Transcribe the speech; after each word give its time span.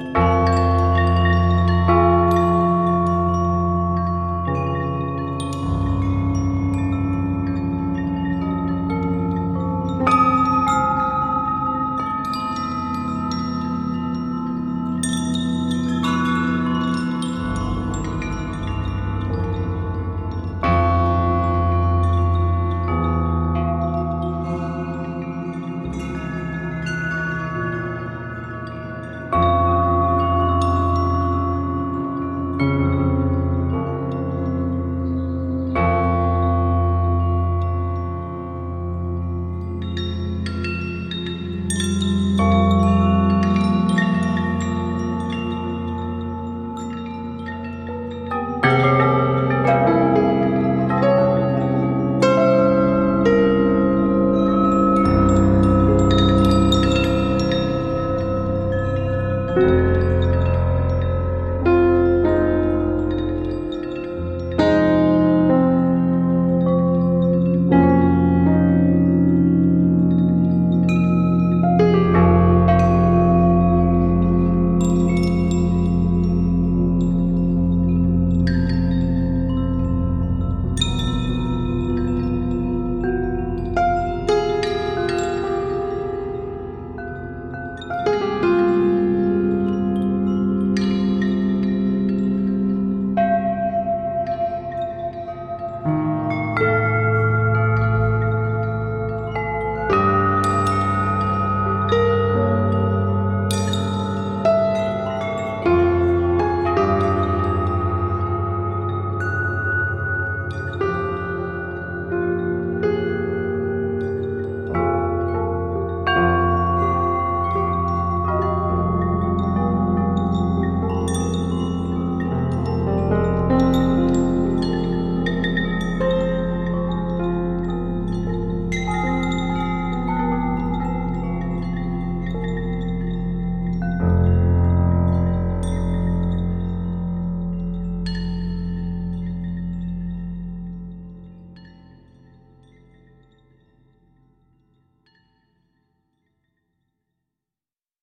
you 0.00 0.39